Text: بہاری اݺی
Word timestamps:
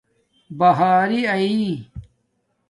بہاری 0.59 1.19
اݺی 1.33 1.65